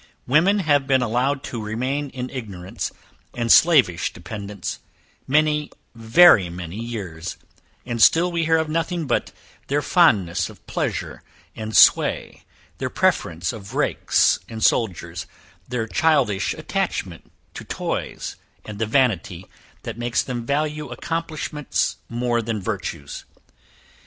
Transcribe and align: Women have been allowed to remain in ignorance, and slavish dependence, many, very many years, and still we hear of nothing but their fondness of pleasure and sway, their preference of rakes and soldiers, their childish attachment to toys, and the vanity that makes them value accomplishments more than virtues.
Women 0.25 0.57
have 0.61 0.87
been 0.87 1.03
allowed 1.03 1.43
to 1.43 1.61
remain 1.61 2.09
in 2.09 2.31
ignorance, 2.31 2.91
and 3.35 3.51
slavish 3.51 4.11
dependence, 4.11 4.79
many, 5.27 5.69
very 5.93 6.49
many 6.49 6.77
years, 6.77 7.37
and 7.85 8.01
still 8.01 8.31
we 8.31 8.45
hear 8.45 8.57
of 8.57 8.67
nothing 8.67 9.05
but 9.05 9.31
their 9.67 9.83
fondness 9.83 10.49
of 10.49 10.65
pleasure 10.65 11.21
and 11.55 11.77
sway, 11.77 12.45
their 12.79 12.89
preference 12.89 13.53
of 13.53 13.75
rakes 13.75 14.39
and 14.49 14.63
soldiers, 14.65 15.27
their 15.67 15.85
childish 15.85 16.55
attachment 16.55 17.31
to 17.53 17.63
toys, 17.63 18.37
and 18.65 18.79
the 18.79 18.87
vanity 18.87 19.45
that 19.83 19.99
makes 19.99 20.23
them 20.23 20.47
value 20.47 20.87
accomplishments 20.87 21.97
more 22.09 22.41
than 22.41 22.59
virtues. 22.59 23.25